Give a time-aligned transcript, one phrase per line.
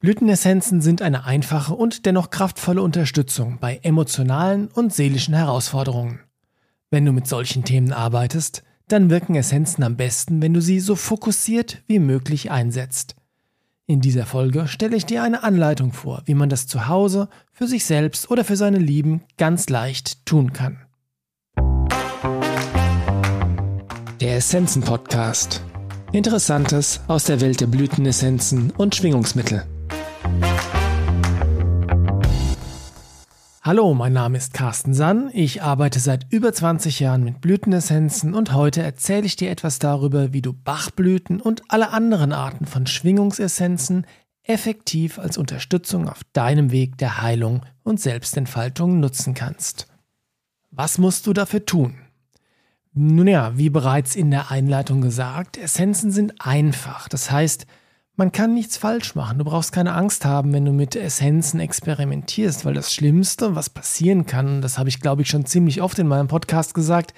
[0.00, 6.20] Blütenessenzen sind eine einfache und dennoch kraftvolle Unterstützung bei emotionalen und seelischen Herausforderungen.
[6.88, 10.94] Wenn du mit solchen Themen arbeitest, dann wirken Essenzen am besten, wenn du sie so
[10.94, 13.16] fokussiert wie möglich einsetzt.
[13.86, 17.66] In dieser Folge stelle ich dir eine Anleitung vor, wie man das zu Hause, für
[17.66, 20.78] sich selbst oder für seine Lieben ganz leicht tun kann.
[24.20, 25.64] Der Essenzen Podcast.
[26.12, 29.64] Interessantes aus der Welt der Blütenessenzen und Schwingungsmittel.
[33.68, 35.28] Hallo, mein Name ist Carsten Sann.
[35.34, 40.32] Ich arbeite seit über 20 Jahren mit Blütenessenzen und heute erzähle ich dir etwas darüber,
[40.32, 44.06] wie du Bachblüten und alle anderen Arten von Schwingungsessenzen
[44.42, 49.86] effektiv als Unterstützung auf deinem Weg der Heilung und Selbstentfaltung nutzen kannst.
[50.70, 51.96] Was musst du dafür tun?
[52.94, 57.06] Nun ja, wie bereits in der Einleitung gesagt, Essenzen sind einfach.
[57.06, 57.66] Das heißt,
[58.18, 59.38] man kann nichts falsch machen.
[59.38, 64.26] Du brauchst keine Angst haben, wenn du mit Essenzen experimentierst, weil das Schlimmste, was passieren
[64.26, 67.14] kann, das habe ich glaube ich schon ziemlich oft in meinem Podcast gesagt,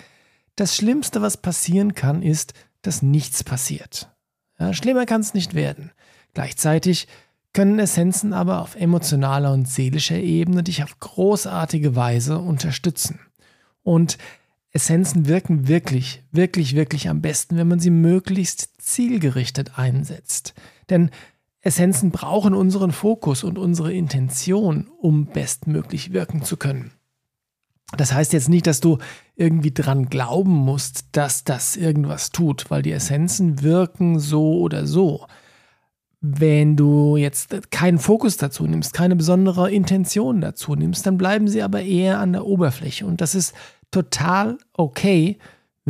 [0.57, 2.53] das Schlimmste, was passieren kann, ist,
[2.83, 4.11] dass nichts passiert.
[4.59, 5.91] Ja, schlimmer kann es nicht werden.
[6.35, 7.09] Gleichzeitig
[7.55, 13.21] können Essenzen aber auf emotionaler und seelischer Ebene dich auf großartige Weise unterstützen.
[13.83, 14.19] Und
[14.73, 20.55] Essenzen wirken wirklich, wirklich, wirklich am besten, wenn man sie möglichst zielgerichtet einsetzt.
[20.91, 21.11] Denn
[21.63, 26.93] Essenzen brauchen unseren Fokus und unsere Intention, um bestmöglich wirken zu können.
[27.97, 28.99] Das heißt jetzt nicht, dass du
[29.35, 35.27] irgendwie dran glauben musst, dass das irgendwas tut, weil die Essenzen wirken so oder so.
[36.21, 41.63] Wenn du jetzt keinen Fokus dazu nimmst, keine besondere Intention dazu nimmst, dann bleiben sie
[41.63, 43.07] aber eher an der Oberfläche.
[43.07, 43.55] Und das ist
[43.91, 45.39] total okay,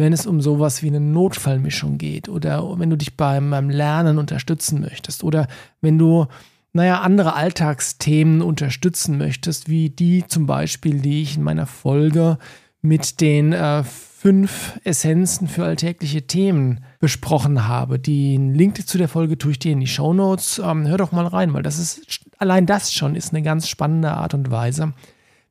[0.01, 4.19] wenn es um sowas wie eine Notfallmischung geht oder wenn du dich beim, beim Lernen
[4.19, 5.47] unterstützen möchtest oder
[5.81, 6.27] wenn du,
[6.73, 12.39] naja, andere Alltagsthemen unterstützen möchtest, wie die zum Beispiel, die ich in meiner Folge
[12.83, 17.99] mit den äh, fünf Essenzen für alltägliche Themen besprochen habe.
[17.99, 20.61] Den Link zu der Folge tue ich dir in die Show Notes.
[20.63, 24.13] Ähm, hör doch mal rein, weil das ist allein das schon ist eine ganz spannende
[24.13, 24.93] Art und Weise,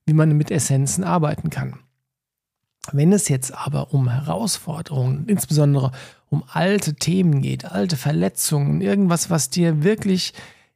[0.06, 1.80] wie man mit Essenzen arbeiten kann.
[2.92, 5.92] Wenn es jetzt aber um Herausforderungen, insbesondere
[6.30, 10.34] um alte Themen geht, alte Verletzungen, irgendwas, was dir wirklich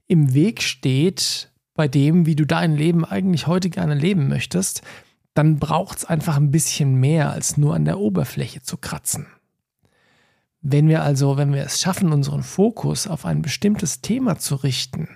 [0.07, 4.81] im Weg steht, bei dem, wie du dein Leben eigentlich heute gerne leben möchtest,
[5.33, 9.25] dann braucht es einfach ein bisschen mehr als nur an der Oberfläche zu kratzen.
[10.61, 15.09] Wenn wir also, wenn wir es schaffen, unseren Fokus auf ein bestimmtes Thema zu richten,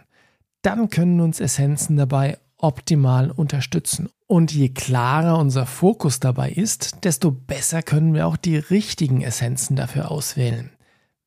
[0.62, 4.10] dann können uns Essenzen dabei optimal unterstützen.
[4.26, 9.76] Und je klarer unser Fokus dabei ist, desto besser können wir auch die richtigen Essenzen
[9.76, 10.72] dafür auswählen.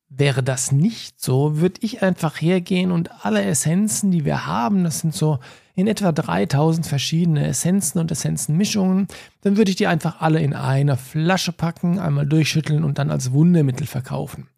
[0.09, 4.99] Wäre das nicht so, würde ich einfach hergehen und alle Essenzen, die wir haben, das
[4.99, 5.39] sind so
[5.73, 9.07] in etwa 3000 verschiedene Essenzen und Essenzenmischungen,
[9.41, 13.31] dann würde ich die einfach alle in eine Flasche packen, einmal durchschütteln und dann als
[13.31, 14.49] Wundermittel verkaufen.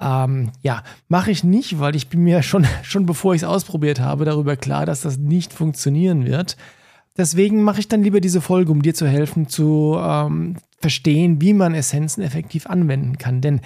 [0.00, 4.00] Ähm, ja, mache ich nicht, weil ich bin mir schon, schon bevor ich es ausprobiert
[4.00, 6.56] habe, darüber klar, dass das nicht funktionieren wird.
[7.16, 11.52] Deswegen mache ich dann lieber diese Folge, um dir zu helfen, zu ähm, verstehen, wie
[11.52, 13.40] man Essenzen effektiv anwenden kann.
[13.40, 13.60] Denn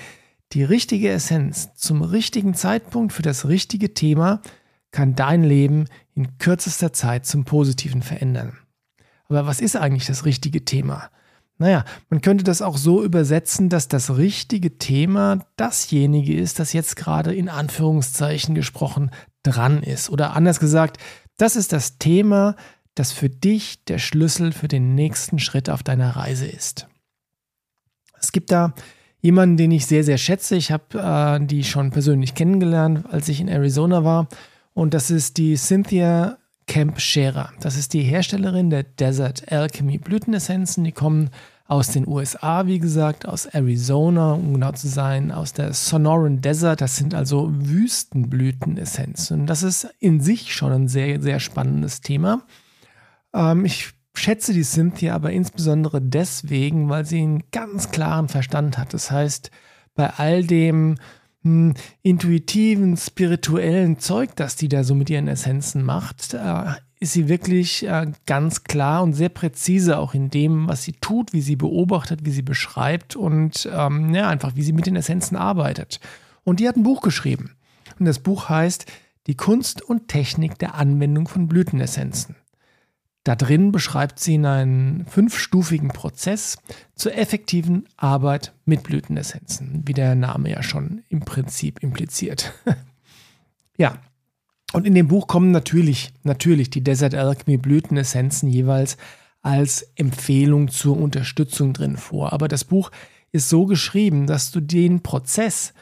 [0.52, 4.40] die richtige Essenz zum richtigen Zeitpunkt für das richtige Thema
[4.90, 8.58] kann dein Leben in kürzester Zeit zum Positiven verändern.
[9.28, 11.10] Aber was ist eigentlich das richtige Thema?
[11.58, 16.96] Naja, man könnte das auch so übersetzen, dass das richtige Thema dasjenige ist, das jetzt
[16.96, 19.10] gerade in Anführungszeichen gesprochen
[19.44, 20.10] dran ist.
[20.10, 20.98] Oder anders gesagt,
[21.36, 22.56] das ist das Thema,
[22.94, 26.88] das für dich der Schlüssel für den nächsten Schritt auf deiner Reise ist.
[28.20, 28.74] Es gibt da
[29.20, 30.56] jemanden, den ich sehr, sehr schätze.
[30.56, 34.28] Ich habe äh, die schon persönlich kennengelernt, als ich in Arizona war.
[34.74, 37.52] Und das ist die Cynthia Camp Scherer.
[37.60, 40.84] Das ist die Herstellerin der Desert Alchemy Blütenessenzen.
[40.84, 41.30] Die kommen
[41.66, 46.80] aus den USA, wie gesagt, aus Arizona, um genau zu sein, aus der Sonoran Desert.
[46.80, 49.46] Das sind also Wüstenblütenessenzen.
[49.46, 52.42] Das ist in sich schon ein sehr, sehr spannendes Thema.
[53.32, 58.92] Ähm, ich schätze die Cynthia aber insbesondere deswegen, weil sie einen ganz klaren Verstand hat.
[58.92, 59.50] Das heißt,
[59.94, 60.96] bei all dem
[61.44, 67.28] hm, intuitiven, spirituellen Zeug, das die da so mit ihren Essenzen macht, äh, ist sie
[67.28, 71.56] wirklich äh, ganz klar und sehr präzise auch in dem, was sie tut, wie sie
[71.56, 76.00] beobachtet, wie sie beschreibt und ähm, ja, einfach wie sie mit den Essenzen arbeitet.
[76.44, 77.56] Und die hat ein Buch geschrieben.
[77.98, 78.86] Und das Buch heißt
[79.26, 82.36] Die Kunst und Technik der Anwendung von Blütenessenzen.
[83.24, 86.58] Da drin beschreibt sie einen fünfstufigen Prozess
[86.94, 92.52] zur effektiven Arbeit mit Blütenessenzen, wie der Name ja schon im Prinzip impliziert.
[93.78, 93.98] ja,
[94.74, 98.98] Und in dem Buch kommen natürlich, natürlich die Desert Alchemy Blütenessenzen jeweils
[99.40, 102.34] als Empfehlung zur Unterstützung drin vor.
[102.34, 102.90] Aber das Buch
[103.32, 105.72] ist so geschrieben, dass du den Prozess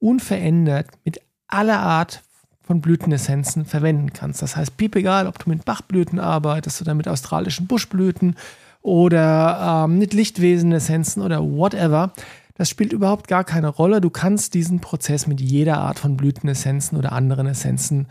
[0.00, 2.22] unverändert mit aller Art
[2.68, 4.42] von Blütenessenzen verwenden kannst.
[4.42, 8.36] Das heißt, piep egal, ob du mit Bachblüten arbeitest oder mit australischen Buschblüten
[8.82, 12.12] oder ähm, mit Lichtwesenessenzen oder whatever.
[12.56, 14.02] Das spielt überhaupt gar keine Rolle.
[14.02, 18.06] Du kannst diesen Prozess mit jeder Art von Blütenessenzen oder anderen Essenzen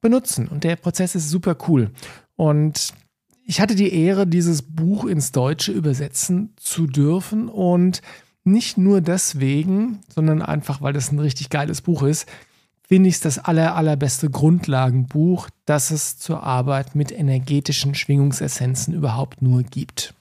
[0.00, 0.48] benutzen.
[0.48, 1.90] Und der Prozess ist super cool.
[2.34, 2.94] Und
[3.44, 7.50] ich hatte die Ehre, dieses Buch ins Deutsche übersetzen zu dürfen.
[7.50, 8.00] Und
[8.42, 12.26] nicht nur deswegen, sondern einfach, weil das ein richtig geiles Buch ist,
[12.88, 19.42] finde ich es das aller, allerbeste Grundlagenbuch, das es zur Arbeit mit energetischen Schwingungsessenzen überhaupt
[19.42, 20.14] nur gibt.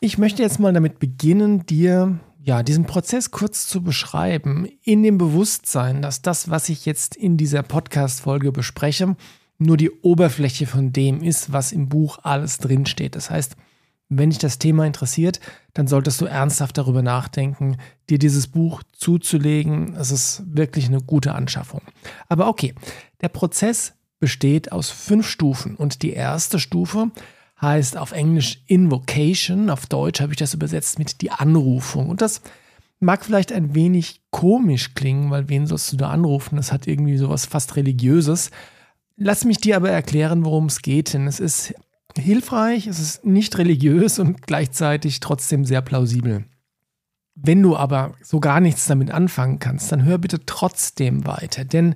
[0.00, 5.18] Ich möchte jetzt mal damit beginnen, dir ja, diesen Prozess kurz zu beschreiben, in dem
[5.18, 9.14] Bewusstsein, dass das, was ich jetzt in dieser Podcast-Folge bespreche,
[9.58, 13.14] nur die Oberfläche von dem ist, was im Buch alles drinsteht.
[13.14, 13.56] Das heißt,
[14.10, 15.40] wenn dich das Thema interessiert,
[15.72, 17.76] dann solltest du ernsthaft darüber nachdenken,
[18.10, 19.94] dir dieses Buch zuzulegen.
[19.94, 21.80] Es ist wirklich eine gute Anschaffung.
[22.28, 22.74] Aber okay,
[23.20, 27.10] der Prozess besteht aus fünf Stufen und die erste Stufe
[27.62, 32.08] heißt auf Englisch Invocation, auf Deutsch habe ich das übersetzt mit die Anrufung.
[32.08, 32.42] Und das
[32.98, 36.56] mag vielleicht ein wenig komisch klingen, weil wen sollst du da anrufen?
[36.56, 38.50] Das hat irgendwie sowas fast religiöses.
[39.16, 41.74] Lass mich dir aber erklären, worum es geht, denn es ist
[42.18, 46.44] hilfreich, es ist nicht religiös und gleichzeitig trotzdem sehr plausibel.
[47.34, 51.94] Wenn du aber so gar nichts damit anfangen kannst, dann hör bitte trotzdem weiter, denn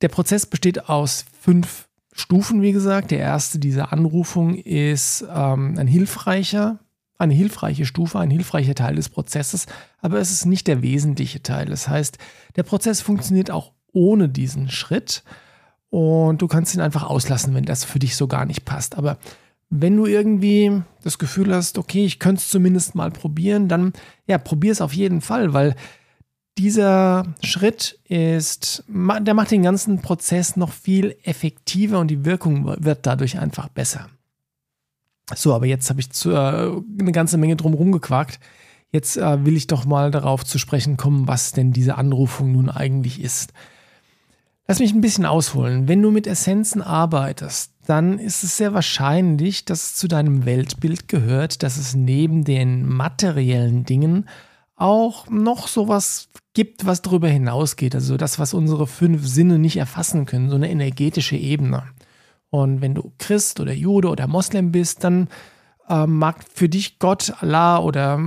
[0.00, 3.10] der Prozess besteht aus fünf Stufen, wie gesagt.
[3.10, 6.78] Der erste dieser Anrufung ist ähm, ein hilfreicher,
[7.16, 9.66] eine hilfreiche Stufe, ein hilfreicher Teil des Prozesses,
[10.00, 11.66] aber es ist nicht der wesentliche Teil.
[11.66, 12.18] Das heißt,
[12.56, 15.24] der Prozess funktioniert auch ohne diesen Schritt.
[15.90, 18.96] Und du kannst ihn einfach auslassen, wenn das für dich so gar nicht passt.
[18.98, 19.18] Aber
[19.70, 23.92] wenn du irgendwie das Gefühl hast, okay, ich könnte es zumindest mal probieren, dann
[24.26, 25.74] ja, probier es auf jeden Fall, weil
[26.58, 33.06] dieser Schritt ist, der macht den ganzen Prozess noch viel effektiver und die Wirkung wird
[33.06, 34.08] dadurch einfach besser.
[35.34, 38.40] So, aber jetzt habe ich zu, äh, eine ganze Menge drumherum gequakt.
[38.90, 42.70] Jetzt äh, will ich doch mal darauf zu sprechen kommen, was denn diese Anrufung nun
[42.70, 43.52] eigentlich ist.
[44.70, 45.88] Lass mich ein bisschen ausholen.
[45.88, 51.08] Wenn du mit Essenzen arbeitest, dann ist es sehr wahrscheinlich, dass es zu deinem Weltbild
[51.08, 54.28] gehört, dass es neben den materiellen Dingen
[54.76, 57.94] auch noch sowas gibt, was darüber hinausgeht.
[57.94, 61.84] Also das, was unsere fünf Sinne nicht erfassen können, so eine energetische Ebene.
[62.50, 65.28] Und wenn du Christ oder Jude oder Moslem bist, dann
[65.88, 68.20] äh, mag für dich Gott, Allah oder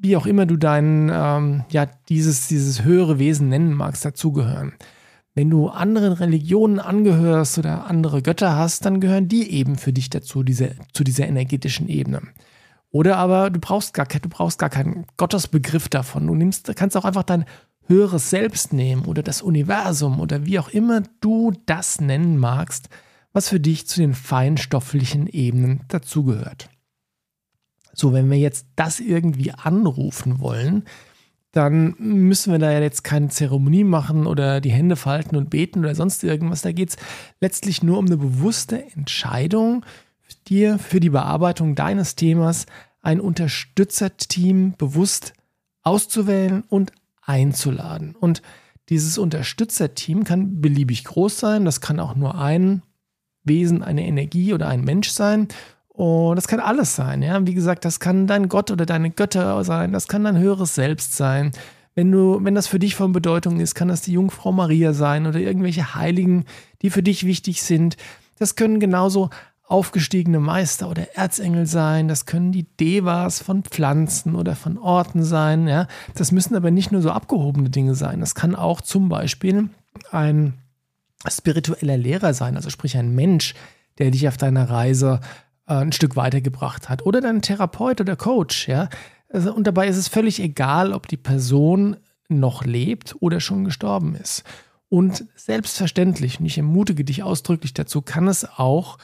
[0.00, 4.72] wie auch immer du dein, ähm, ja, dieses, dieses höhere Wesen nennen magst, dazugehören.
[5.34, 10.08] Wenn du anderen Religionen angehörst oder andere Götter hast, dann gehören die eben für dich
[10.08, 12.22] dazu, diese, zu dieser energetischen Ebene.
[12.90, 16.28] Oder aber du brauchst gar, du brauchst gar keinen Gottesbegriff davon.
[16.28, 17.44] Du nimmst, kannst auch einfach dein
[17.88, 22.88] höheres Selbst nehmen oder das Universum oder wie auch immer du das nennen magst,
[23.32, 26.70] was für dich zu den feinstofflichen Ebenen dazugehört.
[27.92, 30.84] So, wenn wir jetzt das irgendwie anrufen wollen,
[31.54, 35.78] dann müssen wir da ja jetzt keine Zeremonie machen oder die Hände falten und beten
[35.80, 36.62] oder sonst irgendwas.
[36.62, 36.96] Da geht es
[37.40, 39.86] letztlich nur um eine bewusste Entscheidung,
[40.48, 42.66] dir für die Bearbeitung deines Themas
[43.02, 45.32] ein Unterstützerteam bewusst
[45.82, 46.92] auszuwählen und
[47.22, 48.16] einzuladen.
[48.16, 48.42] Und
[48.88, 51.64] dieses Unterstützerteam kann beliebig groß sein.
[51.64, 52.82] Das kann auch nur ein
[53.44, 55.48] Wesen, eine Energie oder ein Mensch sein.
[55.96, 57.46] Und das kann alles sein, ja.
[57.46, 61.16] Wie gesagt, das kann dein Gott oder deine Götter sein, das kann dein höheres Selbst
[61.16, 61.52] sein.
[61.94, 65.28] Wenn du, wenn das für dich von Bedeutung ist, kann das die Jungfrau Maria sein
[65.28, 66.46] oder irgendwelche Heiligen,
[66.82, 67.96] die für dich wichtig sind.
[68.40, 69.30] Das können genauso
[69.66, 75.68] aufgestiegene Meister oder Erzengel sein, das können die Devas von Pflanzen oder von Orten sein,
[75.68, 75.86] ja.
[76.16, 78.18] Das müssen aber nicht nur so abgehobene Dinge sein.
[78.18, 79.70] Das kann auch zum Beispiel
[80.10, 80.54] ein
[81.28, 83.54] spiritueller Lehrer sein, also sprich ein Mensch,
[83.98, 85.20] der dich auf deiner Reise
[85.66, 87.06] ein Stück weitergebracht hat.
[87.06, 88.88] Oder dein Therapeut oder Coach, ja.
[89.30, 91.96] Also, und dabei ist es völlig egal, ob die Person
[92.28, 94.44] noch lebt oder schon gestorben ist.
[94.88, 98.98] Und selbstverständlich, und ich ermutige dich ausdrücklich dazu, kann es auch,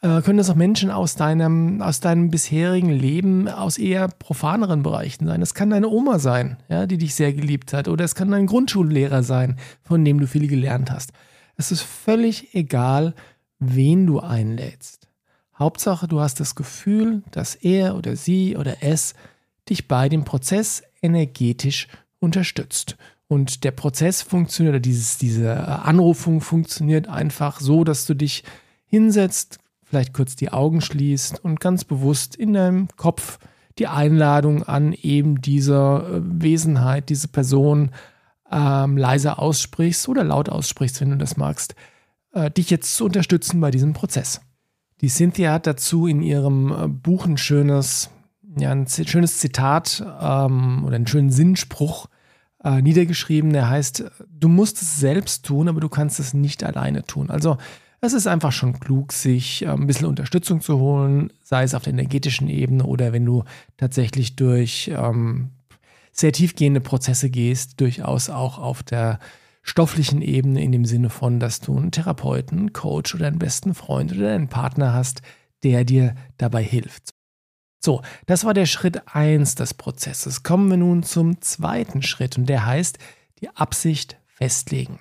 [0.00, 5.26] äh, können es auch Menschen aus deinem, aus deinem bisherigen Leben, aus eher profaneren Bereichen
[5.26, 5.42] sein.
[5.42, 7.88] Es kann deine Oma sein, ja, die dich sehr geliebt hat.
[7.88, 11.12] Oder es kann dein Grundschullehrer sein, von dem du viel gelernt hast.
[11.56, 13.14] Es ist völlig egal,
[13.58, 15.03] wen du einlädst.
[15.58, 19.14] Hauptsache, du hast das Gefühl, dass er oder sie oder es
[19.68, 22.96] dich bei dem Prozess energetisch unterstützt.
[23.28, 28.44] Und der Prozess funktioniert, oder dieses, diese Anrufung funktioniert einfach so, dass du dich
[28.86, 33.38] hinsetzt, vielleicht kurz die Augen schließt und ganz bewusst in deinem Kopf
[33.78, 37.90] die Einladung an eben diese äh, Wesenheit, diese Person
[38.50, 41.74] ähm, leiser aussprichst oder laut aussprichst, wenn du das magst,
[42.32, 44.40] äh, dich jetzt zu unterstützen bei diesem Prozess.
[45.04, 48.08] Die Cynthia hat dazu in ihrem äh, Buch ein schönes,
[48.56, 52.06] ja, ein schönes Zitat ähm, oder einen schönen Sinnspruch
[52.64, 57.04] äh, niedergeschrieben, der heißt, du musst es selbst tun, aber du kannst es nicht alleine
[57.04, 57.28] tun.
[57.28, 57.58] Also
[58.00, 61.82] es ist einfach schon klug, sich äh, ein bisschen Unterstützung zu holen, sei es auf
[61.82, 63.44] der energetischen Ebene oder wenn du
[63.76, 65.50] tatsächlich durch ähm,
[66.12, 69.18] sehr tiefgehende Prozesse gehst, durchaus auch auf der
[69.64, 73.74] stofflichen Ebene in dem Sinne von, dass du einen Therapeuten, einen Coach oder einen besten
[73.74, 75.22] Freund oder einen Partner hast,
[75.64, 77.14] der dir dabei hilft.
[77.80, 80.42] So, das war der Schritt 1 des Prozesses.
[80.42, 82.98] Kommen wir nun zum zweiten Schritt und der heißt
[83.40, 85.00] die Absicht festlegen.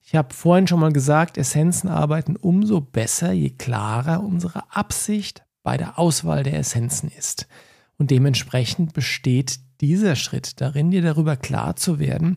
[0.00, 5.76] Ich habe vorhin schon mal gesagt, Essenzen arbeiten umso besser, je klarer unsere Absicht bei
[5.76, 7.48] der Auswahl der Essenzen ist.
[7.98, 12.36] Und dementsprechend besteht dieser Schritt darin, dir darüber klar zu werden,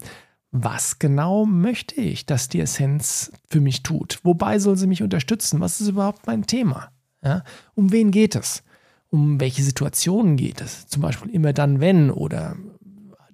[0.51, 4.19] was genau möchte ich, dass die Essenz für mich tut?
[4.23, 5.61] Wobei soll sie mich unterstützen?
[5.61, 6.91] Was ist überhaupt mein Thema?
[7.23, 7.43] Ja?
[7.73, 8.63] Um wen geht es?
[9.09, 10.87] Um welche Situationen geht es?
[10.87, 12.57] Zum Beispiel immer dann, wenn oder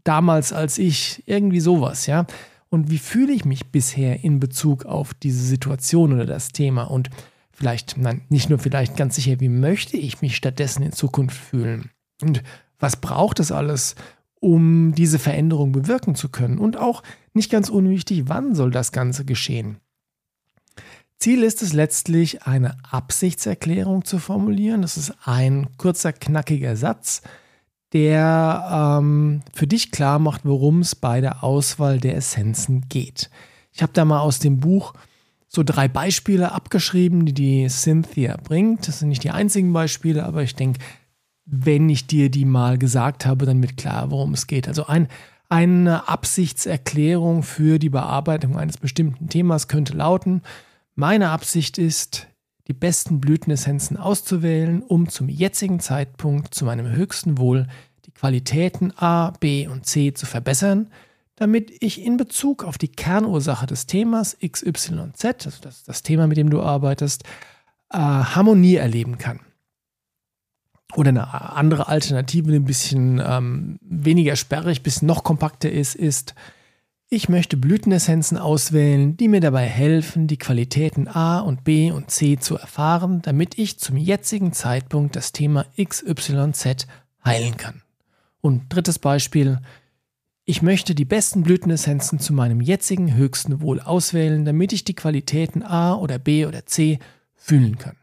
[0.03, 2.25] damals als ich, irgendwie sowas, ja.
[2.69, 6.83] Und wie fühle ich mich bisher in Bezug auf diese Situation oder das Thema?
[6.83, 7.09] Und
[7.51, 11.89] vielleicht, nein, nicht nur vielleicht ganz sicher, wie möchte ich mich stattdessen in Zukunft fühlen?
[12.21, 12.43] Und
[12.79, 13.95] was braucht es alles,
[14.39, 16.59] um diese Veränderung bewirken zu können?
[16.59, 17.03] Und auch
[17.33, 19.77] nicht ganz unwichtig, wann soll das Ganze geschehen?
[21.19, 24.83] Ziel ist es letztlich, eine Absichtserklärung zu formulieren.
[24.83, 27.21] Das ist ein kurzer, knackiger Satz,
[27.93, 33.31] der ähm, für dich klar macht, worum es bei der Auswahl der Essenzen geht.
[33.71, 34.93] Ich habe da mal aus dem Buch
[35.47, 38.87] so drei Beispiele abgeschrieben, die die Cynthia bringt.
[38.87, 40.79] Das sind nicht die einzigen Beispiele, aber ich denke,
[41.47, 44.67] wenn ich dir die mal gesagt habe, dann wird klar, worum es geht.
[44.67, 45.07] Also ein,
[45.49, 50.41] eine Absichtserklärung für die Bearbeitung eines bestimmten Themas könnte lauten,
[50.95, 52.27] meine Absicht ist,
[52.67, 57.67] die besten Blütenessenzen auszuwählen, um zum jetzigen Zeitpunkt zu meinem höchsten Wohl
[58.05, 60.89] die Qualitäten A, B und C zu verbessern,
[61.35, 66.35] damit ich in Bezug auf die Kernursache des Themas XYZ, also das, das Thema, mit
[66.35, 67.23] dem du arbeitest,
[67.91, 69.39] äh, Harmonie erleben kann.
[70.95, 76.33] Oder eine andere Alternative, die ein bisschen ähm, weniger sperrig, bis noch kompakter ist, ist,
[77.09, 82.37] ich möchte Blütenessenzen auswählen, die mir dabei helfen, die Qualitäten A und B und C
[82.37, 86.87] zu erfahren, damit ich zum jetzigen Zeitpunkt das Thema XYZ
[87.23, 87.81] heilen kann.
[88.41, 89.59] Und drittes Beispiel,
[90.43, 95.63] ich möchte die besten Blütenessenzen zu meinem jetzigen höchsten Wohl auswählen, damit ich die Qualitäten
[95.63, 96.99] A oder B oder C
[97.35, 97.95] fühlen kann.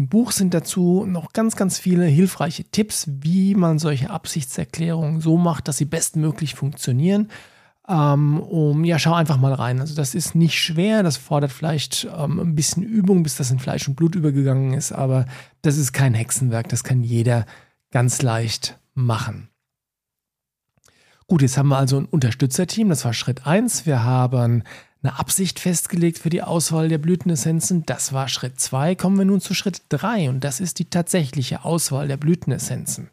[0.00, 5.36] Im Buch sind dazu noch ganz, ganz viele hilfreiche Tipps, wie man solche Absichtserklärungen so
[5.36, 7.28] macht, dass sie bestmöglich funktionieren.
[7.86, 9.78] Ähm, um, ja, schau einfach mal rein.
[9.78, 13.58] Also das ist nicht schwer, das fordert vielleicht ähm, ein bisschen Übung, bis das in
[13.58, 15.26] Fleisch und Blut übergegangen ist, aber
[15.60, 17.44] das ist kein Hexenwerk, das kann jeder
[17.90, 19.50] ganz leicht machen.
[21.26, 23.84] Gut, jetzt haben wir also ein Unterstützerteam, das war Schritt 1.
[23.84, 24.62] Wir haben
[25.02, 27.84] eine Absicht festgelegt für die Auswahl der Blütenessenzen.
[27.86, 28.94] Das war Schritt 2.
[28.94, 33.10] Kommen wir nun zu Schritt 3 und das ist die tatsächliche Auswahl der Blütenessenzen.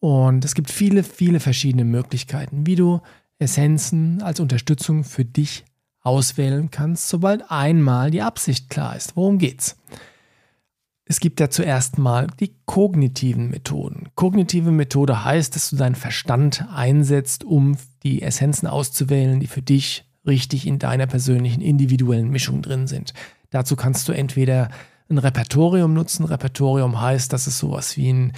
[0.00, 3.00] Und es gibt viele, viele verschiedene Möglichkeiten, wie du
[3.38, 5.64] Essenzen als Unterstützung für dich
[6.02, 9.16] auswählen kannst, sobald einmal die Absicht klar ist.
[9.16, 9.76] Worum geht's?
[11.04, 14.10] Es gibt ja zuerst mal die kognitiven Methoden.
[14.14, 20.07] Kognitive Methode heißt, dass du deinen Verstand einsetzt, um die Essenzen auszuwählen, die für dich
[20.26, 23.14] richtig in deiner persönlichen individuellen Mischung drin sind.
[23.50, 24.68] Dazu kannst du entweder
[25.08, 26.24] ein Repertorium nutzen.
[26.24, 28.32] Repertorium heißt, dass es sowas wie ein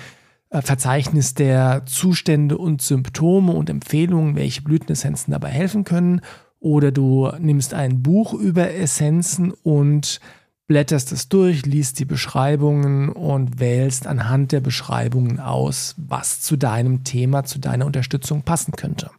[0.51, 6.21] äh, Verzeichnis der Zustände und Symptome und Empfehlungen, welche Blütenessenzen dabei helfen können.
[6.61, 10.21] Oder du nimmst ein Buch über Essenzen und
[10.67, 17.03] blätterst es durch, liest die Beschreibungen und wählst anhand der Beschreibungen aus, was zu deinem
[17.03, 19.11] Thema, zu deiner Unterstützung passen könnte.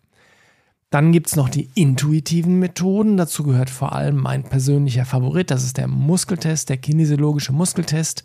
[0.92, 3.16] Dann gibt es noch die intuitiven Methoden.
[3.16, 5.50] Dazu gehört vor allem mein persönlicher Favorit.
[5.50, 8.24] Das ist der Muskeltest, der kinesiologische Muskeltest,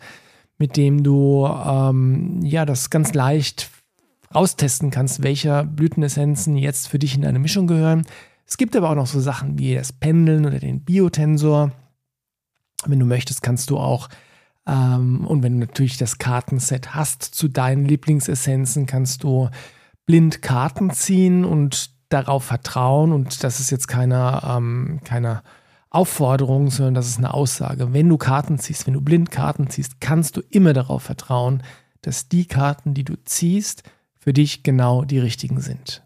[0.57, 3.71] mit dem du ähm, ja das ganz leicht
[4.35, 8.05] raustesten kannst, welcher Blütenessenzen jetzt für dich in deine Mischung gehören.
[8.45, 11.71] Es gibt aber auch noch so Sachen wie das Pendeln oder den Biotensor.
[12.85, 14.09] Wenn du möchtest, kannst du auch
[14.67, 19.49] ähm, und wenn du natürlich das Kartenset hast zu deinen Lieblingsessenzen, kannst du
[20.05, 25.43] blind Karten ziehen und darauf vertrauen und das ist jetzt keine, ähm, keine
[25.89, 27.93] Aufforderung, sondern das ist eine Aussage.
[27.93, 31.63] Wenn du Karten ziehst, wenn du blind Karten ziehst, kannst du immer darauf vertrauen,
[32.01, 33.83] dass die Karten, die du ziehst,
[34.15, 36.03] für dich genau die richtigen sind.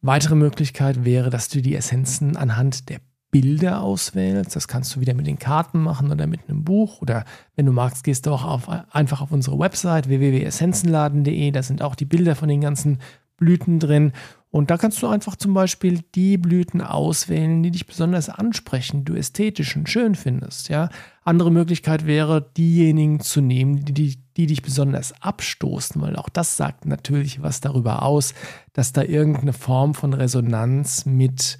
[0.00, 3.00] Weitere Möglichkeit wäre, dass du die Essenzen anhand der
[3.30, 4.54] Bilder auswählst.
[4.54, 7.02] Das kannst du wieder mit den Karten machen oder mit einem Buch.
[7.02, 7.24] Oder
[7.56, 11.50] wenn du magst, gehst du auch auf, einfach auf unsere Website www.essenzenladen.de.
[11.50, 13.00] Da sind auch die Bilder von den ganzen
[13.36, 14.12] Blüten drin.
[14.54, 19.14] Und da kannst du einfach zum Beispiel die Blüten auswählen, die dich besonders ansprechen, du
[19.14, 20.68] ästhetisch und schön findest.
[20.68, 20.90] Ja?
[21.24, 26.56] Andere Möglichkeit wäre, diejenigen zu nehmen, die, die, die dich besonders abstoßen, weil auch das
[26.56, 28.32] sagt natürlich was darüber aus,
[28.72, 31.58] dass da irgendeine Form von Resonanz mit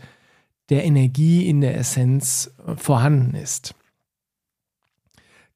[0.69, 3.75] der Energie in der Essenz äh, vorhanden ist.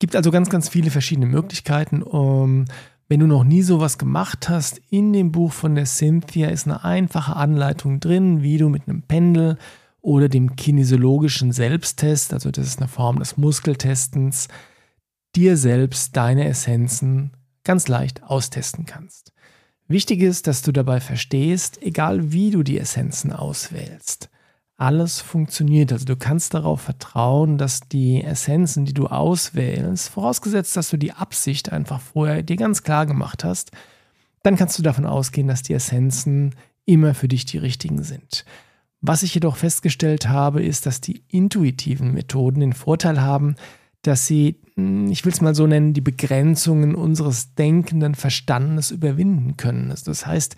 [0.01, 2.03] Gibt also ganz, ganz viele verschiedene Möglichkeiten.
[2.03, 2.65] Um,
[3.09, 6.85] wenn du noch nie sowas gemacht hast, in dem Buch von der Cynthia ist eine
[6.85, 9.57] einfache Anleitung drin, wie du mit einem Pendel
[10.03, 14.49] oder dem kinesiologischen Selbsttest, also das ist eine Form des Muskeltestens,
[15.35, 17.33] dir selbst deine Essenzen
[17.65, 19.33] ganz leicht austesten kannst.
[19.89, 24.29] Wichtig ist, dass du dabei verstehst, egal wie du die Essenzen auswählst,
[24.79, 25.93] alles funktioniert.
[25.93, 31.13] Also du kannst darauf vertrauen, dass die Essenzen, die du auswählst, vorausgesetzt, dass du die
[31.13, 33.73] Absicht einfach vorher dir ganz klar gemacht hast,
[34.45, 36.55] dann kannst du davon ausgehen, dass die Essenzen
[36.87, 38.45] immer für dich die richtigen sind.
[39.01, 43.57] Was ich jedoch festgestellt habe, ist, dass die intuitiven Methoden den Vorteil haben,
[44.03, 49.57] dass sie, hm, ich will es mal so nennen, die Begrenzungen unseres denkenden Verstandes überwinden
[49.57, 49.93] können.
[50.05, 50.55] Das heißt,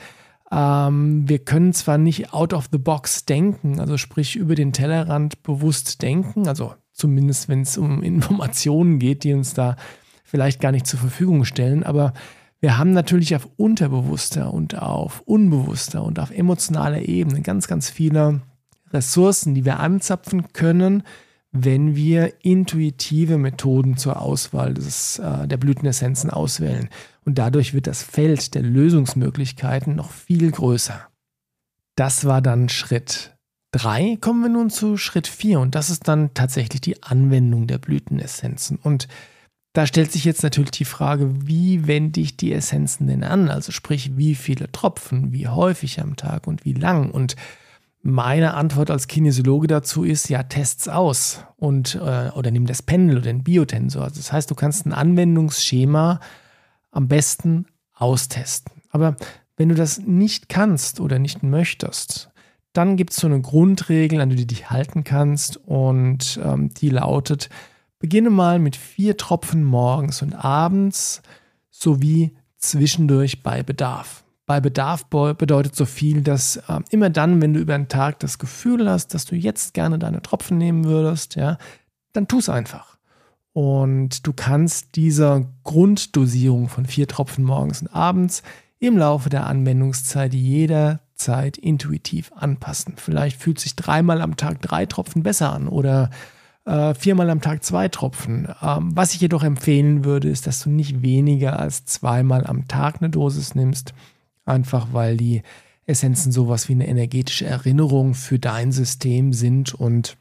[0.51, 5.43] ähm, wir können zwar nicht out of the box denken, also sprich über den Tellerrand
[5.43, 9.77] bewusst denken, also zumindest wenn es um Informationen geht, die uns da
[10.25, 12.13] vielleicht gar nicht zur Verfügung stellen, aber
[12.61, 18.43] wir haben natürlich auf unterbewusster und auf unbewusster und auf emotionaler Ebene ganz, ganz viele
[18.93, 21.05] Ressourcen, die wir anzapfen können,
[21.53, 26.89] wenn wir intuitive Methoden zur Auswahl des, äh, der Blütenessenzen auswählen.
[27.25, 31.09] Und dadurch wird das Feld der Lösungsmöglichkeiten noch viel größer.
[31.97, 33.37] Das war dann Schritt
[33.73, 34.17] 3.
[34.21, 38.79] Kommen wir nun zu Schritt 4 und das ist dann tatsächlich die Anwendung der Blütenessenzen.
[38.81, 39.09] Und
[39.73, 43.49] da stellt sich jetzt natürlich die Frage, wie wende ich die Essenzen denn an?
[43.49, 47.11] Also sprich, wie viele Tropfen, wie häufig am Tag und wie lang?
[47.11, 47.37] Und
[48.03, 53.17] meine Antwort als Kinesiologe dazu ist, ja, test's aus und äh, oder nimm das Pendel
[53.17, 54.05] oder den Biotensor.
[54.05, 56.21] Also das heißt, du kannst ein Anwendungsschema
[56.91, 58.83] am besten austesten.
[58.91, 59.17] Aber
[59.57, 62.31] wenn du das nicht kannst oder nicht möchtest,
[62.73, 66.89] dann gibt es so eine Grundregel, an die du dich halten kannst und ähm, die
[66.89, 67.51] lautet,
[67.99, 71.21] beginne mal mit vier Tropfen morgens und abends
[71.71, 77.61] sowie zwischendurch bei Bedarf bei Bedarf bedeutet so viel, dass äh, immer dann, wenn du
[77.61, 81.57] über den Tag das Gefühl hast, dass du jetzt gerne deine Tropfen nehmen würdest, ja,
[82.15, 82.97] dann tu es einfach.
[83.53, 88.43] Und du kannst dieser Grunddosierung von vier Tropfen morgens und abends
[88.81, 92.95] im Laufe der Anwendungszeit jederzeit intuitiv anpassen.
[92.97, 96.11] Vielleicht fühlt sich dreimal am Tag drei Tropfen besser an oder
[96.65, 98.49] äh, viermal am Tag zwei Tropfen.
[98.61, 102.97] Ähm, was ich jedoch empfehlen würde, ist, dass du nicht weniger als zweimal am Tag
[103.01, 103.95] eine Dosis nimmst
[104.45, 105.43] einfach weil die
[105.87, 110.17] Essenzen sowas wie eine energetische Erinnerung für dein System sind und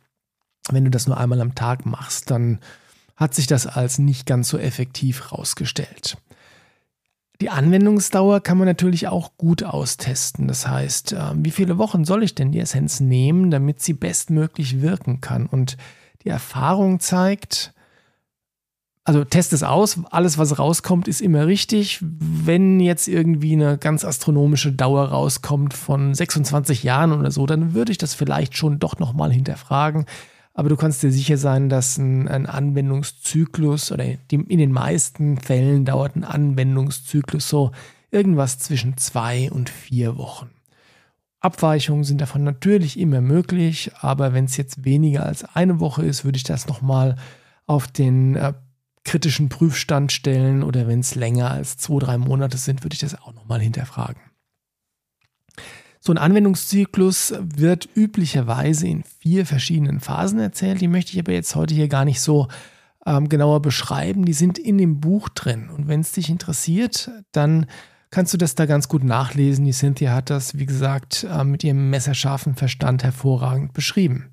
[0.71, 2.59] wenn du das nur einmal am Tag machst, dann
[3.15, 6.17] hat sich das als nicht ganz so effektiv herausgestellt.
[7.41, 10.47] Die Anwendungsdauer kann man natürlich auch gut austesten.
[10.47, 14.81] Das heißt, ähm, wie viele Wochen soll ich denn die Essenz nehmen, damit sie bestmöglich
[14.81, 15.45] wirken kann?
[15.45, 15.77] Und
[16.23, 17.73] die Erfahrung zeigt,
[19.03, 21.99] also test es aus, alles was rauskommt ist immer richtig.
[22.01, 27.91] Wenn jetzt irgendwie eine ganz astronomische Dauer rauskommt von 26 Jahren oder so, dann würde
[27.91, 30.05] ich das vielleicht schon doch nochmal hinterfragen.
[30.53, 35.37] Aber du kannst dir sicher sein, dass ein, ein Anwendungszyklus oder die, in den meisten
[35.37, 37.71] Fällen dauert ein Anwendungszyklus so
[38.11, 40.49] irgendwas zwischen zwei und vier Wochen.
[41.39, 46.25] Abweichungen sind davon natürlich immer möglich, aber wenn es jetzt weniger als eine Woche ist,
[46.25, 47.15] würde ich das nochmal
[47.65, 48.53] auf den äh,
[49.09, 53.19] kritischen Prüfstand stellen oder wenn es länger als zwei, drei Monate sind, würde ich das
[53.19, 54.21] auch nochmal hinterfragen.
[55.99, 60.79] So ein Anwendungszyklus wird üblicherweise in vier verschiedenen Phasen erzählt.
[60.79, 62.49] Die möchte ich aber jetzt heute hier gar nicht so
[63.03, 64.25] ähm, genauer beschreiben.
[64.25, 65.69] Die sind in dem Buch drin.
[65.69, 67.65] Und wenn es dich interessiert, dann
[68.11, 69.65] kannst du das da ganz gut nachlesen.
[69.65, 74.29] Die Cynthia hat das, wie gesagt, äh, mit ihrem messerscharfen Verstand hervorragend beschrieben.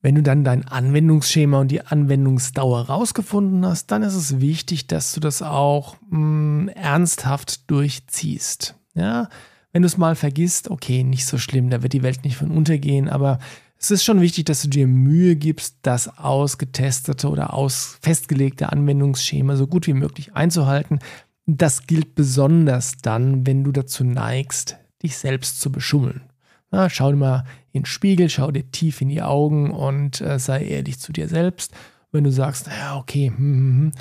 [0.00, 5.12] Wenn du dann dein Anwendungsschema und die Anwendungsdauer rausgefunden hast, dann ist es wichtig, dass
[5.12, 8.76] du das auch mh, mm, ernsthaft durchziehst.
[8.94, 9.28] Ja?
[9.72, 12.52] Wenn du es mal vergisst, okay, nicht so schlimm, da wird die Welt nicht von
[12.52, 13.40] untergehen, aber
[13.80, 19.56] es ist schon wichtig, dass du dir Mühe gibst, das ausgetestete oder aus festgelegte Anwendungsschema
[19.56, 20.98] so gut wie möglich einzuhalten.
[21.46, 26.22] Das gilt besonders dann, wenn du dazu neigst, dich selbst zu beschummeln.
[26.70, 30.38] Na, schau dir mal in den Spiegel, schau dir tief in die Augen und äh,
[30.38, 31.72] sei ehrlich zu dir selbst.
[32.12, 33.92] Wenn du sagst, ja, okay, hm, hm, hm,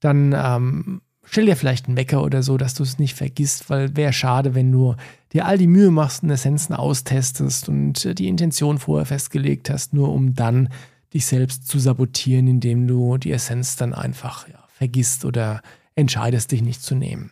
[0.00, 3.96] dann ähm, stell dir vielleicht einen Wecker oder so, dass du es nicht vergisst, weil
[3.96, 4.94] wäre schade, wenn du
[5.32, 9.92] dir all die Mühe machst und Essenzen austestest und äh, die Intention vorher festgelegt hast,
[9.94, 10.68] nur um dann
[11.12, 15.62] dich selbst zu sabotieren, indem du die Essenz dann einfach ja, vergisst oder
[15.94, 17.30] entscheidest, dich nicht zu nehmen.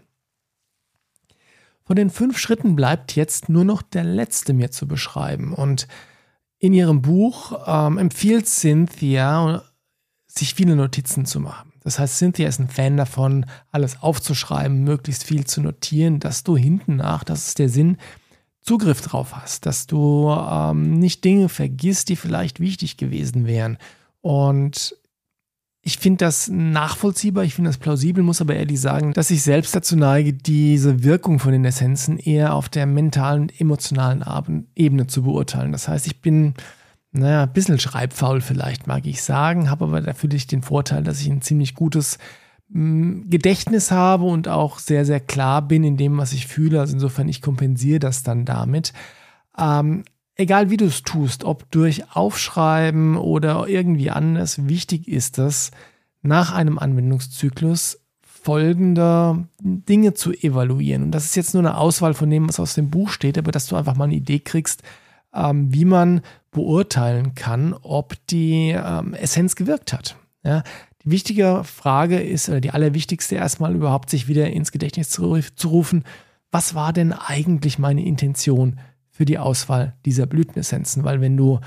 [1.92, 5.52] Von den fünf Schritten bleibt jetzt nur noch der letzte mir zu beschreiben.
[5.52, 5.86] Und
[6.58, 9.62] in ihrem Buch ähm, empfiehlt Cynthia,
[10.26, 11.74] sich viele Notizen zu machen.
[11.84, 16.56] Das heißt, Cynthia ist ein Fan davon, alles aufzuschreiben, möglichst viel zu notieren, dass du
[16.56, 17.98] hinten nach, das ist der Sinn,
[18.62, 23.76] Zugriff drauf hast, dass du ähm, nicht Dinge vergisst, die vielleicht wichtig gewesen wären.
[24.22, 24.96] Und
[25.84, 29.74] ich finde das nachvollziehbar, ich finde das plausibel, muss aber ehrlich sagen, dass ich selbst
[29.74, 35.24] dazu neige, diese Wirkung von den Essenzen eher auf der mentalen und emotionalen Ebene zu
[35.24, 35.72] beurteilen.
[35.72, 36.54] Das heißt, ich bin
[37.12, 41.28] naja, ein bisschen schreibfaul vielleicht, mag ich sagen, habe aber dafür den Vorteil, dass ich
[41.28, 42.18] ein ziemlich gutes
[42.70, 46.80] mm, Gedächtnis habe und auch sehr, sehr klar bin in dem, was ich fühle.
[46.80, 48.94] Also insofern, ich kompensiere das dann damit.
[49.58, 50.04] Ähm,
[50.36, 55.70] egal wie du es tust, ob durch Aufschreiben oder irgendwie anders, wichtig ist es,
[56.22, 61.04] nach einem Anwendungszyklus folgende Dinge zu evaluieren.
[61.04, 63.52] Und das ist jetzt nur eine Auswahl von dem, was aus dem Buch steht, aber
[63.52, 64.82] dass du einfach mal eine Idee kriegst,
[65.32, 70.16] ähm, wie man beurteilen kann, ob die ähm, Essenz gewirkt hat.
[70.44, 70.64] Ja,
[71.04, 75.68] die wichtige Frage ist, oder die allerwichtigste erstmal überhaupt, sich wieder ins Gedächtnis zu, zu
[75.68, 76.04] rufen,
[76.50, 78.78] was war denn eigentlich meine Intention
[79.12, 81.04] für die Auswahl dieser Blütenessenzen?
[81.04, 81.60] Weil wenn du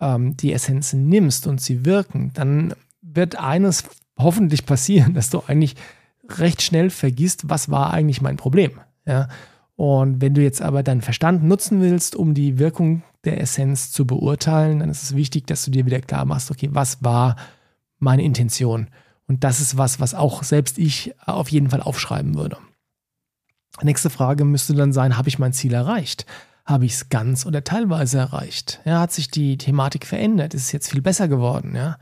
[0.00, 3.84] ähm, die Essenzen nimmst und sie wirken, dann wird eines
[4.16, 5.74] hoffentlich passieren, dass du eigentlich
[6.28, 8.80] recht schnell vergisst, was war eigentlich mein Problem.
[9.04, 9.28] Ja?
[9.76, 14.06] Und wenn du jetzt aber deinen Verstand nutzen willst, um die Wirkung der Essenz zu
[14.06, 17.36] beurteilen, dann ist es wichtig, dass du dir wieder klar machst, okay, was war
[17.98, 18.88] meine Intention?
[19.26, 22.58] Und das ist was, was auch selbst ich auf jeden Fall aufschreiben würde.
[23.82, 26.26] Nächste Frage müsste dann sein, habe ich mein Ziel erreicht?
[26.70, 28.80] Habe ich es ganz oder teilweise erreicht?
[28.84, 30.54] Ja, hat sich die Thematik verändert?
[30.54, 31.74] Ist es jetzt viel besser geworden?
[31.74, 31.98] Ja?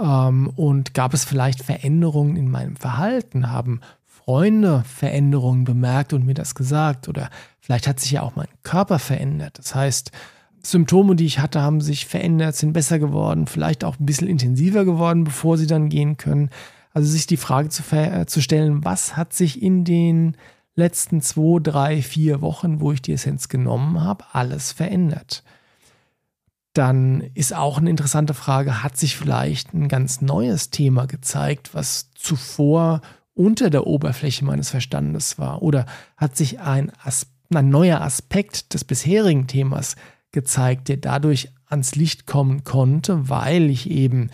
[0.00, 3.50] Ähm, und gab es vielleicht Veränderungen in meinem Verhalten?
[3.50, 7.06] Haben Freunde Veränderungen bemerkt und mir das gesagt?
[7.06, 7.28] Oder
[7.60, 9.58] vielleicht hat sich ja auch mein Körper verändert.
[9.58, 10.10] Das heißt,
[10.62, 14.86] Symptome, die ich hatte, haben sich verändert, sind besser geworden, vielleicht auch ein bisschen intensiver
[14.86, 16.48] geworden, bevor sie dann gehen können.
[16.94, 20.34] Also sich die Frage zu, äh, zu stellen, was hat sich in den
[20.78, 25.42] letzten zwei, drei, vier Wochen, wo ich die Essenz genommen habe, alles verändert.
[26.72, 32.10] Dann ist auch eine interessante Frage, hat sich vielleicht ein ganz neues Thema gezeigt, was
[32.14, 33.00] zuvor
[33.34, 35.62] unter der Oberfläche meines Verstandes war?
[35.62, 35.86] Oder
[36.16, 39.96] hat sich ein, As ein neuer Aspekt des bisherigen Themas
[40.32, 44.30] gezeigt, der dadurch ans Licht kommen konnte, weil ich eben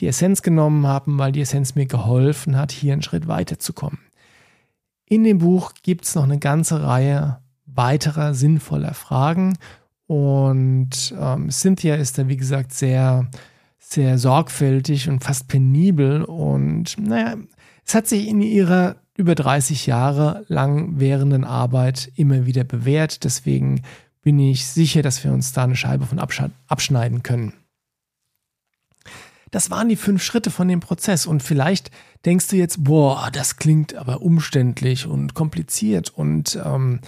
[0.00, 3.98] die Essenz genommen habe, weil die Essenz mir geholfen hat, hier einen Schritt weiterzukommen.
[5.06, 9.58] In dem Buch gibt es noch eine ganze Reihe weiterer sinnvoller Fragen
[10.06, 13.28] und ähm, Cynthia ist da, wie gesagt, sehr,
[13.78, 17.36] sehr sorgfältig und fast penibel und naja,
[17.84, 23.24] es hat sich in ihrer über 30 Jahre lang währenden Arbeit immer wieder bewährt.
[23.24, 23.82] Deswegen
[24.22, 27.52] bin ich sicher, dass wir uns da eine Scheibe von abschneiden können.
[29.54, 31.26] Das waren die fünf Schritte von dem Prozess.
[31.26, 31.92] Und vielleicht
[32.24, 36.10] denkst du jetzt, boah, das klingt aber umständlich und kompliziert.
[36.10, 36.98] Und ähm,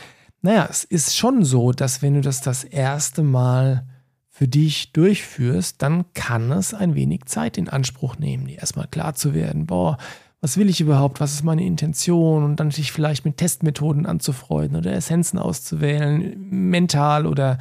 [0.43, 3.85] naja, es ist schon so, dass wenn du das das erste Mal
[4.29, 9.15] für dich durchführst, dann kann es ein wenig Zeit in Anspruch nehmen, dir erstmal klar
[9.15, 9.99] zu werden, boah,
[10.41, 14.77] was will ich überhaupt, was ist meine Intention und dann sich vielleicht mit Testmethoden anzufreunden
[14.77, 17.59] oder Essenzen auszuwählen, mental oder,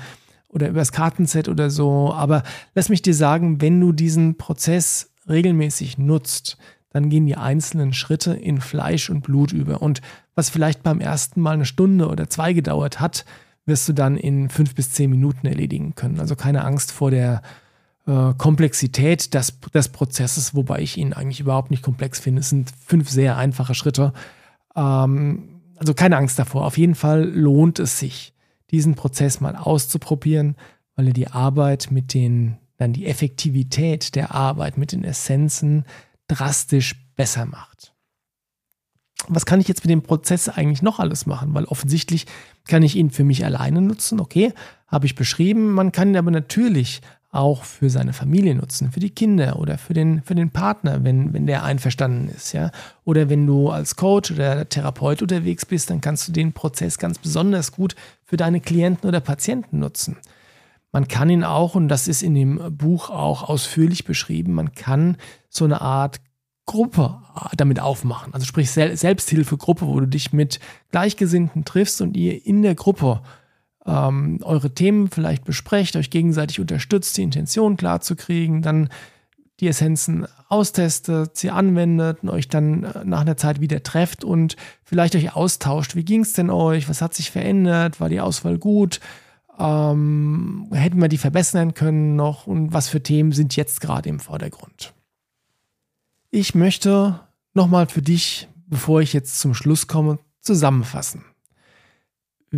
[0.55, 2.13] oder übers Kartenset oder so.
[2.13, 2.41] Aber
[2.73, 6.57] lass mich dir sagen, wenn du diesen Prozess regelmäßig nutzt,
[6.89, 9.81] dann gehen die einzelnen Schritte in Fleisch und Blut über.
[9.81, 10.01] Und
[10.33, 13.25] was vielleicht beim ersten Mal eine Stunde oder zwei gedauert hat,
[13.65, 16.21] wirst du dann in fünf bis zehn Minuten erledigen können.
[16.21, 17.41] Also keine Angst vor der
[18.07, 22.39] äh, Komplexität des, des Prozesses, wobei ich ihn eigentlich überhaupt nicht komplex finde.
[22.39, 24.13] Es sind fünf sehr einfache Schritte.
[24.75, 26.65] Ähm, also keine Angst davor.
[26.65, 28.35] Auf jeden Fall lohnt es sich,
[28.71, 30.56] diesen Prozess mal auszuprobieren,
[30.95, 35.86] weil er die Arbeit mit den, dann die Effektivität der Arbeit mit den Essenzen
[36.28, 37.93] drastisch besser macht.
[39.28, 41.54] was kann ich jetzt mit dem Prozess eigentlich noch alles machen?
[41.54, 42.25] Weil offensichtlich
[42.67, 44.54] kann ich ihn für mich alleine nutzen, okay,
[44.88, 45.71] habe ich beschrieben.
[45.71, 47.01] Man kann ihn aber natürlich
[47.36, 51.34] auch für seine Familie nutzen, für die Kinder oder für den, für den Partner, wenn,
[51.34, 52.71] wenn der einverstanden ist, ja.
[53.04, 57.19] Oder wenn du als Coach oder Therapeut unterwegs bist, dann kannst du den Prozess ganz
[57.19, 60.17] besonders gut für deine Klienten oder Patienten nutzen.
[60.91, 65.17] Man kann ihn auch, und das ist in dem Buch auch ausführlich beschrieben, man kann
[65.49, 66.21] so eine Art
[66.65, 67.21] Gruppe
[67.55, 68.33] damit aufmachen.
[68.33, 70.59] Also sprich Selbsthilfegruppe, wo du dich mit
[70.91, 73.21] Gleichgesinnten triffst und ihr in der Gruppe
[73.85, 78.89] ähm, eure Themen vielleicht besprecht, euch gegenseitig unterstützt, die Intention klar zu kriegen, dann
[79.59, 84.55] die Essenzen austestet, sie anwendet und euch dann äh, nach einer Zeit wieder trefft und
[84.83, 85.95] vielleicht euch austauscht.
[85.95, 86.89] Wie ging es denn euch?
[86.89, 87.99] Was hat sich verändert?
[87.99, 88.99] War die Auswahl gut?
[89.57, 92.47] Ähm, hätten wir die verbessern können noch?
[92.47, 94.93] Und was für Themen sind jetzt gerade im Vordergrund?
[96.31, 97.21] Ich möchte
[97.53, 101.23] nochmal für dich, bevor ich jetzt zum Schluss komme, zusammenfassen.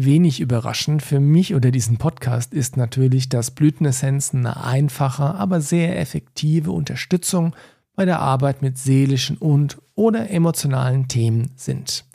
[0.05, 5.99] Wenig überraschend für mich oder diesen Podcast ist natürlich, dass Blütenessenzen eine einfache, aber sehr
[5.99, 7.55] effektive Unterstützung
[7.95, 12.05] bei der Arbeit mit seelischen und oder emotionalen Themen sind.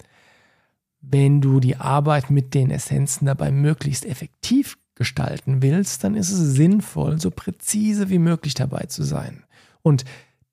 [1.00, 6.54] Wenn du die Arbeit mit den Essenzen dabei möglichst effektiv gestalten willst, dann ist es
[6.54, 9.42] sinnvoll, so präzise wie möglich dabei zu sein.
[9.82, 10.04] Und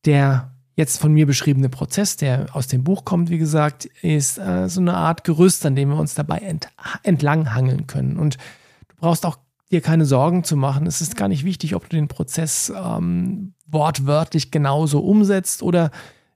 [0.06, 4.70] der jetzt von mir beschriebene Prozess, der aus dem Buch kommt, wie gesagt, ist äh,
[4.70, 6.70] so eine Art Gerüst, an dem wir uns dabei ent
[7.04, 8.18] entlanghangeln können.
[8.18, 8.38] Und
[8.88, 9.38] du brauchst auch
[9.72, 10.88] dir keine Sorgen zu machen.
[10.88, 15.92] Es ist gar nicht wichtig, ob du den Prozess ähm, wortwörtlich genauso umsetzt oder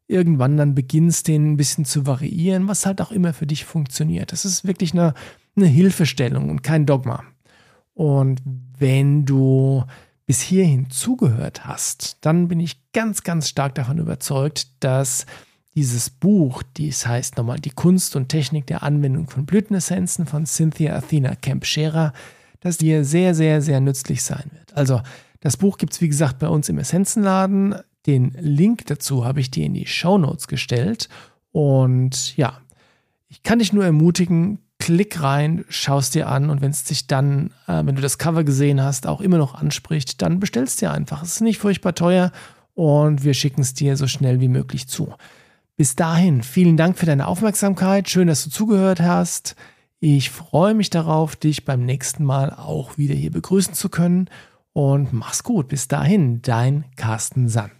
[0.08, 4.34] irgendwann dann beginnst, den ein bisschen zu variieren, was halt auch immer für dich funktioniert.
[4.34, 5.14] Das ist wirklich eine,
[5.56, 7.24] eine Hilfestellung und kein Dogma.
[7.94, 8.42] Und
[8.78, 9.86] wenn du
[10.26, 15.26] bis hierhin zugehört hast, dann bin ich ganz, ganz stark davon überzeugt, dass
[15.76, 20.96] dieses Buch, dies heißt nochmal Die Kunst und Technik der Anwendung von Blütenessenzen von Cynthia
[20.96, 22.14] Athena Kemp Scherer,
[22.60, 24.74] dass dir sehr, sehr, sehr nützlich sein wird.
[24.76, 25.02] Also,
[25.42, 27.76] das Buch gibt es, wie gesagt, bei uns im Essenzenladen.
[28.06, 31.10] Den Link dazu habe ich dir in die Show Notes gestellt.
[31.52, 32.62] Und ja,
[33.28, 37.52] ich kann dich nur ermutigen, klick rein, schaust dir an und wenn es dich dann,
[37.68, 41.24] äh, wenn du das Cover gesehen hast, auch immer noch anspricht, dann bestellst dir einfach.
[41.24, 42.34] Es ist nicht furchtbar teuer
[42.74, 45.14] und wir schicken es dir so schnell wie möglich zu.
[45.78, 48.10] Bis dahin, vielen Dank für deine Aufmerksamkeit.
[48.10, 49.56] Schön, dass du zugehört hast.
[50.02, 54.30] Ich freue mich darauf, dich beim nächsten Mal auch wieder hier begrüßen zu können.
[54.74, 55.70] Und mach's gut.
[55.70, 57.72] Bis dahin, dein Carsten Sand.